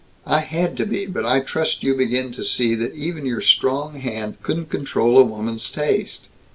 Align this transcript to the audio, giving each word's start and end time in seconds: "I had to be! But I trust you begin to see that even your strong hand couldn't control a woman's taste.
"I 0.25 0.39
had 0.39 0.77
to 0.77 0.87
be! 0.87 1.05
But 1.05 1.27
I 1.27 1.41
trust 1.41 1.83
you 1.83 1.93
begin 1.93 2.31
to 2.31 2.43
see 2.43 2.73
that 2.73 2.95
even 2.95 3.27
your 3.27 3.39
strong 3.39 3.99
hand 3.99 4.41
couldn't 4.41 4.71
control 4.71 5.19
a 5.19 5.23
woman's 5.23 5.69
taste. 5.69 6.25